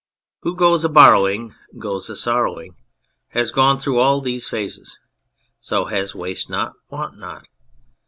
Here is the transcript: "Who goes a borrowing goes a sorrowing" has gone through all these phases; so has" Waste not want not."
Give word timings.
"Who 0.41 0.55
goes 0.55 0.83
a 0.83 0.89
borrowing 0.89 1.53
goes 1.77 2.09
a 2.09 2.15
sorrowing" 2.15 2.73
has 3.35 3.51
gone 3.51 3.77
through 3.77 3.99
all 3.99 4.19
these 4.19 4.49
phases; 4.49 4.97
so 5.59 5.85
has" 5.85 6.15
Waste 6.15 6.49
not 6.49 6.73
want 6.89 7.19
not." 7.19 7.43